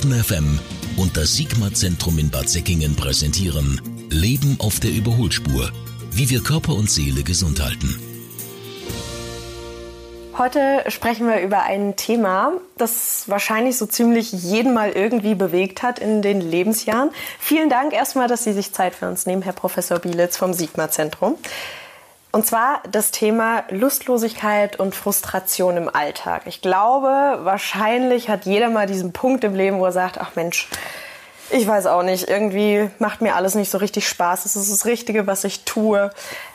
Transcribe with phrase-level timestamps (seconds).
[0.00, 0.58] Baden FM
[0.96, 5.70] und das Sigma-Zentrum in Bad Säckingen präsentieren Leben auf der Überholspur.
[6.10, 8.00] Wie wir Körper und Seele gesund halten.
[10.38, 15.98] Heute sprechen wir über ein Thema, das wahrscheinlich so ziemlich jeden mal irgendwie bewegt hat
[15.98, 17.10] in den Lebensjahren.
[17.38, 21.36] Vielen Dank erstmal, dass Sie sich Zeit für uns nehmen, Herr Professor Bielitz vom Sigma-Zentrum.
[22.32, 26.42] Und zwar das Thema Lustlosigkeit und Frustration im Alltag.
[26.46, 30.68] Ich glaube, wahrscheinlich hat jeder mal diesen Punkt im Leben, wo er sagt, ach Mensch,
[31.50, 34.44] ich weiß auch nicht, irgendwie macht mir alles nicht so richtig Spaß.
[34.44, 36.10] Es ist das Richtige, was ich tue.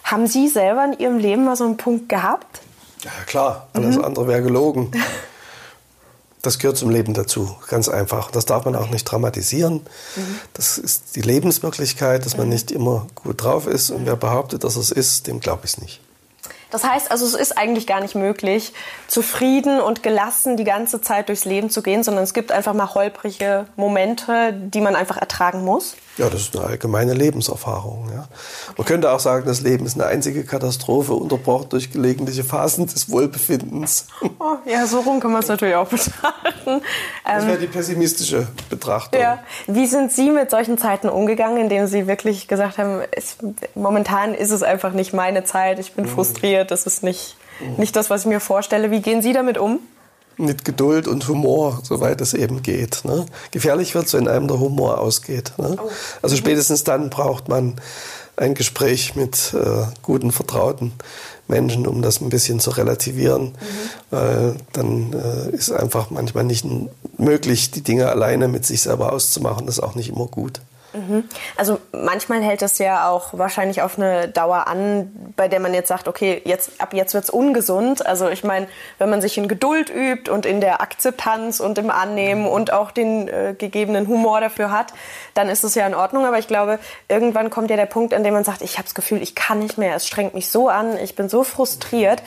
[0.06, 2.62] Haben Sie selber in Ihrem Leben mal so einen Punkt gehabt?
[3.04, 3.68] Ja, klar.
[3.74, 4.06] Alles mhm.
[4.06, 4.92] andere wäre gelogen.
[6.46, 8.30] Das gehört zum Leben dazu, ganz einfach.
[8.30, 9.82] Das darf man auch nicht dramatisieren.
[10.16, 10.40] Mhm.
[10.54, 12.54] Das ist die Lebenswirklichkeit, dass man mhm.
[12.54, 13.90] nicht immer gut drauf ist.
[13.90, 16.02] Und wer behauptet, dass es ist, dem glaube ich es nicht.
[16.76, 18.74] Das heißt also, es ist eigentlich gar nicht möglich,
[19.08, 22.94] zufrieden und gelassen die ganze Zeit durchs Leben zu gehen, sondern es gibt einfach mal
[22.94, 25.96] holprige Momente, die man einfach ertragen muss.
[26.18, 28.10] Ja, das ist eine allgemeine Lebenserfahrung.
[28.14, 28.28] Ja.
[28.78, 33.10] Man könnte auch sagen, das Leben ist eine einzige Katastrophe, unterbrochen durch gelegentliche Phasen des
[33.10, 34.08] Wohlbefindens.
[34.40, 36.82] Oh, ja, so rum kann man es natürlich auch betrachten.
[37.26, 39.20] Das wäre ähm, die pessimistische Betrachtung.
[39.20, 39.40] Ja.
[39.68, 43.38] Wie sind Sie mit solchen Zeiten umgegangen, in denen Sie wirklich gesagt haben, es,
[43.76, 46.10] momentan ist es einfach nicht meine Zeit, ich bin mhm.
[46.10, 47.76] frustriert, das ist nicht, mhm.
[47.78, 48.92] nicht das, was ich mir vorstelle.
[48.92, 49.80] Wie gehen Sie damit um?
[50.38, 53.06] mit Geduld und Humor, soweit es eben geht.
[53.06, 53.26] Ne?
[53.52, 55.54] Gefährlich wird es, wenn einem der Humor ausgeht.
[55.58, 55.78] Ne?
[55.82, 55.90] Oh.
[56.22, 57.76] Also spätestens dann braucht man
[58.38, 60.94] ein Gespräch mit äh, guten, vertrauten
[61.48, 63.56] Menschen, um das ein bisschen zu relativieren, mhm.
[64.10, 66.66] weil dann äh, ist einfach manchmal nicht
[67.18, 69.66] möglich, die Dinge alleine mit sich selber auszumachen.
[69.66, 70.60] Das ist auch nicht immer gut.
[70.94, 71.26] Mhm.
[71.56, 75.90] Also manchmal hält es ja auch wahrscheinlich auf eine Dauer an, bei der man jetzt
[75.90, 78.06] sagt, okay, jetzt, ab jetzt wird es ungesund.
[78.06, 81.90] Also ich meine, wenn man sich in Geduld übt und in der Akzeptanz und im
[81.90, 84.94] Annehmen und auch den äh, gegebenen Humor dafür hat,
[85.34, 86.26] dann ist es ja in Ordnung.
[86.26, 88.96] Aber ich glaube, irgendwann kommt ja der Punkt, an dem man sagt, ich habe das
[88.96, 92.24] Gefühl, ich kann nicht mehr, es strengt mich so an, ich bin so frustriert.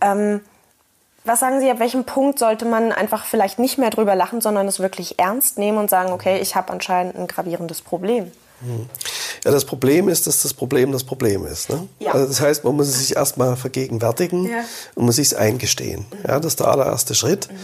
[0.00, 0.40] Ähm,
[1.24, 4.66] was sagen Sie, ab welchem Punkt sollte man einfach vielleicht nicht mehr drüber lachen, sondern
[4.66, 8.32] es wirklich ernst nehmen und sagen, okay, ich habe anscheinend ein gravierendes Problem?
[8.60, 8.88] Hm.
[9.48, 11.70] Ja, das Problem ist, dass das Problem das Problem ist.
[11.70, 11.88] Ne?
[12.00, 12.12] Ja.
[12.12, 14.62] Also das heißt, man muss es sich erstmal vergegenwärtigen ja.
[14.94, 16.04] und muss sich eingestehen.
[16.10, 16.28] Mhm.
[16.28, 17.50] Ja, das ist der allererste Schritt.
[17.50, 17.56] Mhm.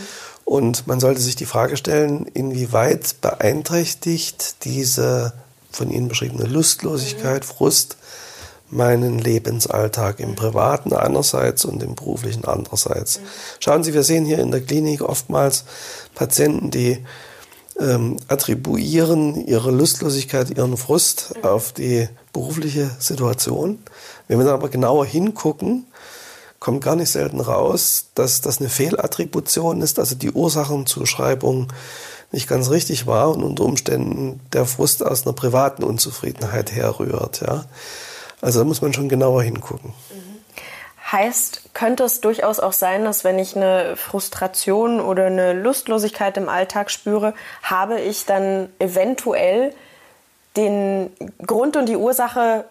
[0.46, 5.34] Und man sollte sich die Frage stellen, inwieweit beeinträchtigt diese
[5.70, 7.48] von Ihnen beschriebene Lustlosigkeit, mhm.
[7.48, 7.98] Frust
[8.70, 13.20] meinen Lebensalltag im Privaten einerseits und im beruflichen andererseits.
[13.60, 15.64] Schauen Sie, wir sehen hier in der Klinik oftmals
[16.14, 17.04] Patienten, die
[17.78, 23.78] ähm, attribuieren ihre Lustlosigkeit, ihren Frust auf die berufliche Situation.
[24.28, 25.86] Wenn wir dann aber genauer hingucken,
[26.60, 31.68] kommt gar nicht selten raus, dass das eine Fehlattribution ist, also die Ursachenzuschreibung
[32.32, 37.42] nicht ganz richtig war und unter Umständen der Frust aus einer privaten Unzufriedenheit herrührt.
[37.42, 37.66] Ja.
[38.40, 39.92] Also da muss man schon genauer hingucken.
[41.14, 46.48] Heißt, könnte es durchaus auch sein, dass wenn ich eine Frustration oder eine Lustlosigkeit im
[46.48, 49.72] Alltag spüre, habe ich dann eventuell
[50.56, 51.12] den
[51.46, 52.64] Grund und die Ursache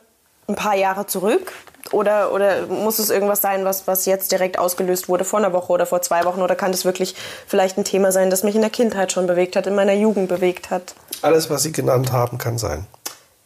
[0.49, 1.53] ein paar Jahre zurück?
[1.93, 5.71] Oder, oder muss es irgendwas sein, was, was jetzt direkt ausgelöst wurde vor einer Woche
[5.71, 6.41] oder vor zwei Wochen?
[6.41, 7.15] Oder kann das wirklich
[7.47, 10.27] vielleicht ein Thema sein, das mich in der Kindheit schon bewegt hat, in meiner Jugend
[10.27, 10.95] bewegt hat?
[11.21, 12.87] Alles, was Sie genannt haben, kann sein.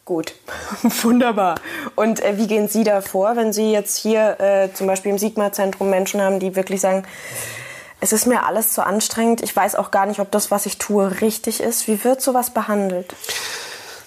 [0.08, 0.32] Gut,
[1.02, 1.56] wunderbar.
[1.94, 5.18] Und äh, wie gehen Sie da vor, wenn Sie jetzt hier äh, zum Beispiel im
[5.18, 7.02] Sigma-Zentrum Menschen haben, die wirklich sagen,
[8.00, 10.78] es ist mir alles zu anstrengend, ich weiß auch gar nicht, ob das, was ich
[10.78, 11.88] tue, richtig ist.
[11.88, 13.14] Wie wird sowas behandelt?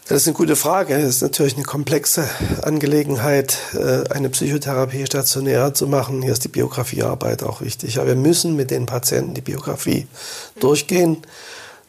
[0.07, 0.95] Das ist eine gute Frage.
[0.95, 2.27] Es ist natürlich eine komplexe
[2.63, 6.23] Angelegenheit, äh, eine Psychotherapie stationär zu machen.
[6.23, 7.99] Hier ist die Biografiearbeit auch wichtig.
[7.99, 10.07] Aber wir müssen mit den Patienten die Biografie
[10.59, 11.17] durchgehen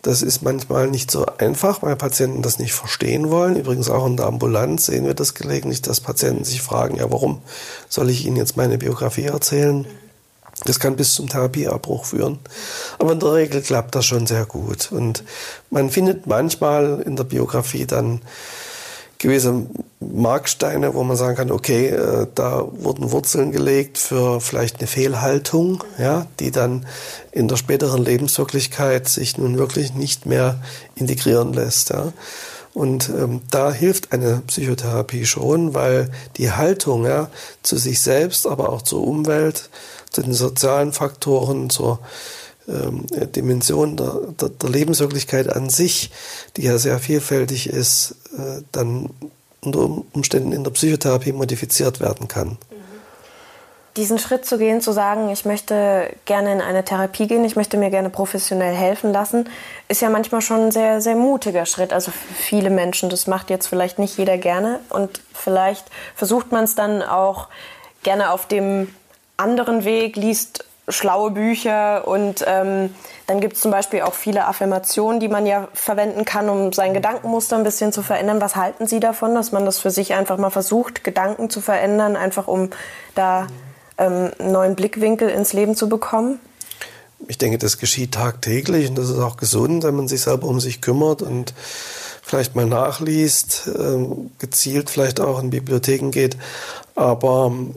[0.03, 3.57] das ist manchmal nicht so einfach, weil Patienten das nicht verstehen wollen.
[3.57, 7.41] Übrigens auch in der Ambulanz sehen wir das gelegentlich, dass Patienten sich fragen, ja, warum
[7.89, 9.87] soll ich Ihnen jetzt meine Biografie erzählen?
[10.65, 12.41] Das kann bis zum Therapieabbruch führen.
[12.99, 14.91] Aber in der Regel klappt das schon sehr gut.
[14.91, 15.23] Und
[15.71, 18.23] man findet manchmal in der Biografie dann
[19.19, 19.67] gewisse
[20.15, 25.83] Marksteine, wo man sagen kann, okay, äh, da wurden Wurzeln gelegt für vielleicht eine Fehlhaltung,
[25.99, 26.87] ja, die dann
[27.31, 30.61] in der späteren Lebenswirklichkeit sich nun wirklich nicht mehr
[30.97, 31.91] integrieren lässt.
[31.91, 32.13] Ja.
[32.75, 37.31] Und ähm, da hilft eine Psychotherapie schon, weil die Haltung ja,
[37.63, 39.71] zu sich selbst, aber auch zur Umwelt,
[40.11, 42.01] zu den sozialen Faktoren, zur
[42.69, 46.11] ähm, Dimension der, der, der, Lebenswirklichkeit an sich,
[46.57, 49.11] die ja sehr vielfältig ist, äh, dann
[49.65, 52.59] unter Umständen in der Psychotherapie modifiziert werden kann.
[53.97, 57.77] diesen Schritt zu gehen, zu sagen, ich möchte gerne in eine Therapie gehen, ich möchte
[57.77, 59.51] mir gerne professionell helfen lassen,
[59.89, 61.93] ist ja manchmal schon ein sehr, sehr mutiger Schritt.
[61.93, 65.85] Also für viele Menschen, das macht jetzt vielleicht nicht jeder gerne und vielleicht
[66.15, 67.49] versucht man es dann auch
[68.03, 68.89] gerne auf dem
[69.37, 72.95] anderen Weg, liest schlaue Bücher und ähm,
[73.27, 76.93] dann gibt es zum Beispiel auch viele Affirmationen, die man ja verwenden kann, um sein
[76.93, 78.41] Gedankenmuster ein bisschen zu verändern.
[78.41, 82.17] Was halten Sie davon, dass man das für sich einfach mal versucht, Gedanken zu verändern,
[82.17, 82.71] einfach um
[83.15, 83.47] da
[83.97, 86.41] ähm, einen neuen Blickwinkel ins Leben zu bekommen?
[87.29, 90.59] Ich denke, das geschieht tagtäglich und das ist auch gesund, wenn man sich selber um
[90.59, 91.55] sich kümmert und
[92.23, 96.37] vielleicht mal nachliest, ähm, gezielt vielleicht auch in Bibliotheken geht.
[96.95, 97.75] Aber ähm,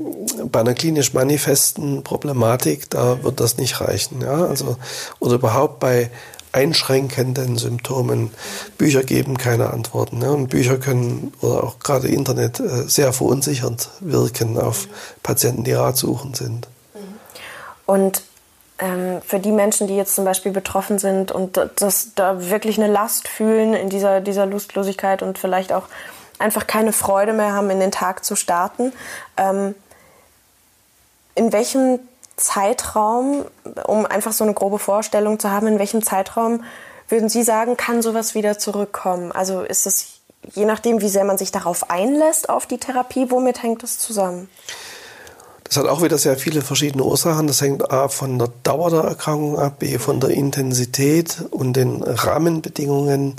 [0.51, 4.21] bei einer klinisch manifesten Problematik, da wird das nicht reichen.
[4.21, 4.45] Ja?
[4.45, 4.77] Also,
[5.19, 6.09] oder überhaupt bei
[6.51, 8.31] einschränkenden Symptomen.
[8.77, 10.21] Bücher geben keine Antworten.
[10.21, 10.29] Ja?
[10.29, 14.87] Und Bücher können oder auch gerade Internet äh, sehr verunsichernd wirken auf
[15.21, 16.67] Patienten, die ratsuchend sind.
[17.85, 18.23] Und
[18.79, 22.91] ähm, für die Menschen, die jetzt zum Beispiel betroffen sind und das da wirklich eine
[22.91, 25.83] Last fühlen in dieser, dieser Lustlosigkeit und vielleicht auch
[26.39, 28.93] einfach keine Freude mehr haben, in den Tag zu starten.
[29.37, 29.75] Ähm,
[31.35, 31.99] in welchem
[32.37, 33.45] Zeitraum,
[33.85, 36.63] um einfach so eine grobe Vorstellung zu haben, in welchem Zeitraum
[37.07, 39.31] würden Sie sagen, kann sowas wieder zurückkommen?
[39.31, 40.15] Also ist es
[40.53, 44.49] je nachdem, wie sehr man sich darauf einlässt, auf die Therapie, womit hängt das zusammen?
[45.63, 47.47] Das hat auch wieder sehr viele verschiedene Ursachen.
[47.47, 52.03] Das hängt A von der Dauer der Erkrankung ab, B von der Intensität und den
[52.03, 53.35] Rahmenbedingungen.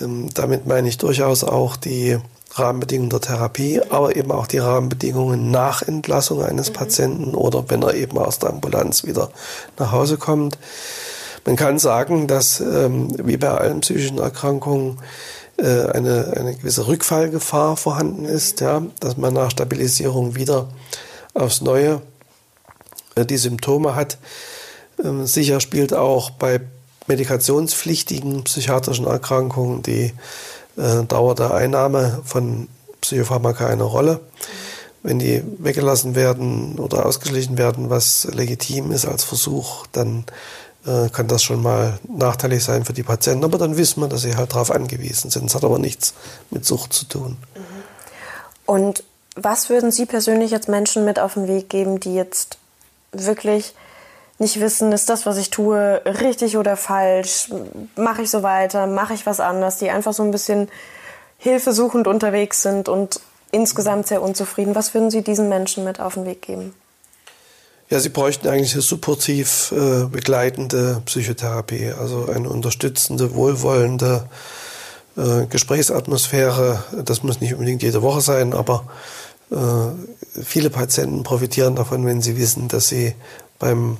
[0.00, 2.18] Ähm, damit meine ich durchaus auch die
[2.52, 6.74] Rahmenbedingungen der Therapie, aber eben auch die Rahmenbedingungen nach Entlassung eines mhm.
[6.74, 9.30] Patienten oder wenn er eben aus der Ambulanz wieder
[9.78, 10.58] nach Hause kommt.
[11.44, 14.98] Man kann sagen, dass ähm, wie bei allen psychischen Erkrankungen
[15.56, 20.68] äh, eine, eine gewisse Rückfallgefahr vorhanden ist, ja, dass man nach Stabilisierung wieder
[21.34, 22.00] aufs Neue
[23.14, 24.18] äh, die Symptome hat.
[25.02, 26.60] Ähm, sicher spielt auch bei
[27.06, 30.14] medikationspflichtigen psychiatrischen Erkrankungen die
[30.76, 32.68] äh, Dauer der Einnahme von
[33.00, 34.20] Psychopharmaka eine Rolle.
[35.02, 40.24] Wenn die weggelassen werden oder ausgeschlichen werden, was legitim ist als Versuch, dann
[40.86, 43.44] äh, kann das schon mal nachteilig sein für die Patienten.
[43.44, 45.46] Aber dann wissen wir, dass sie halt darauf angewiesen sind.
[45.48, 46.14] Es hat aber nichts
[46.50, 47.36] mit Sucht zu tun.
[48.64, 49.04] Und
[49.36, 52.58] was würden Sie persönlich jetzt Menschen mit auf den Weg geben, die jetzt
[53.12, 53.74] wirklich
[54.38, 57.50] nicht wissen, ist das, was ich tue, richtig oder falsch?
[57.96, 58.86] Mache ich so weiter?
[58.86, 59.78] Mache ich was anders?
[59.78, 60.68] Die einfach so ein bisschen
[61.38, 63.20] hilfesuchend unterwegs sind und
[63.52, 64.74] insgesamt sehr unzufrieden.
[64.74, 66.74] Was würden Sie diesen Menschen mit auf den Weg geben?
[67.90, 74.26] Ja, sie bräuchten eigentlich eine supportiv äh, begleitende Psychotherapie, also eine unterstützende, wohlwollende
[75.16, 76.82] äh, Gesprächsatmosphäre.
[77.04, 78.86] Das muss nicht unbedingt jede Woche sein, aber
[79.50, 79.56] äh,
[80.42, 83.14] viele Patienten profitieren davon, wenn sie wissen, dass sie
[83.58, 83.98] beim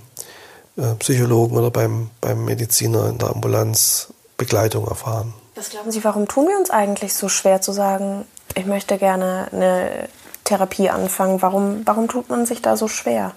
[0.98, 5.32] Psychologen oder beim, beim Mediziner in der Ambulanz Begleitung erfahren.
[5.54, 8.24] Was glauben Sie, warum tun wir uns eigentlich so schwer zu sagen,
[8.56, 10.08] ich möchte gerne eine
[10.42, 11.40] Therapie anfangen?
[11.42, 13.32] Warum, warum tut man sich da so schwer?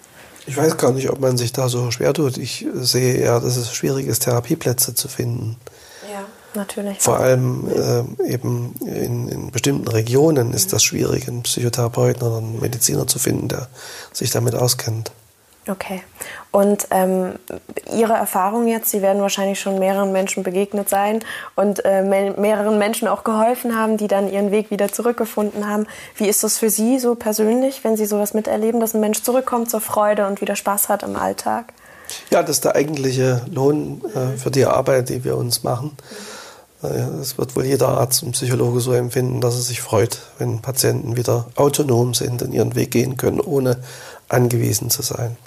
[0.47, 2.37] Ich weiß gar nicht, ob man sich da so schwer tut.
[2.37, 5.57] Ich sehe eher, dass es schwierig ist, Therapieplätze zu finden.
[6.11, 6.23] Ja,
[6.55, 6.99] natürlich.
[6.99, 12.61] Vor allem äh, eben in, in, bestimmten Regionen ist das schwierig, einen Psychotherapeuten oder einen
[12.61, 13.67] Mediziner zu finden, der
[14.13, 15.11] sich damit auskennt.
[15.69, 16.01] Okay.
[16.51, 17.33] Und ähm,
[17.91, 21.19] Ihre Erfahrung jetzt, Sie werden wahrscheinlich schon mehreren Menschen begegnet sein
[21.55, 25.87] und äh, mehreren Menschen auch geholfen haben, die dann ihren Weg wieder zurückgefunden haben.
[26.15, 29.69] Wie ist das für Sie so persönlich, wenn Sie sowas miterleben, dass ein Mensch zurückkommt
[29.69, 31.73] zur Freude und wieder Spaß hat im Alltag?
[32.31, 35.97] Ja, das ist der eigentliche Lohn äh, für die Arbeit, die wir uns machen.
[36.81, 40.61] Es äh, wird wohl jeder Arzt und Psychologe so empfinden, dass er sich freut, wenn
[40.61, 43.77] Patienten wieder autonom sind, und ihren Weg gehen können, ohne
[44.29, 45.37] angewiesen zu sein.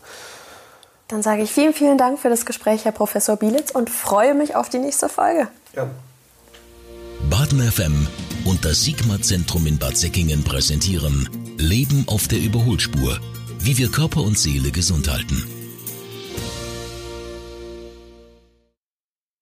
[1.11, 4.55] Dann sage ich vielen, vielen Dank für das Gespräch, Herr Professor Bielitz, und freue mich
[4.55, 5.49] auf die nächste Folge.
[5.75, 5.90] Ja.
[7.29, 8.07] Baden FM
[8.45, 13.19] und das Sigma-Zentrum in Bad Säckingen präsentieren Leben auf der Überholspur.
[13.59, 15.45] Wie wir Körper und Seele gesund halten.